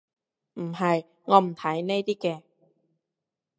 [0.55, 2.41] 唔係，我唔睇呢啲嘅